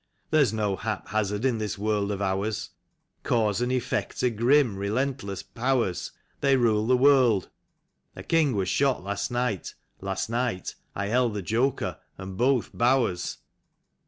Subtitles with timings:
[0.31, 2.71] There's no hap hazard in this world of ours.
[3.21, 6.11] Cause and effect are grim, relentless powers.
[6.39, 7.49] They rule the world.
[8.15, 9.75] (A king was shot last night.
[9.99, 13.37] Last night I held the joker and both bowers.)